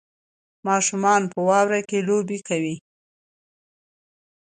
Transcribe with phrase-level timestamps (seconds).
[0.67, 2.75] ماشومان په واورو کې لوبې کوي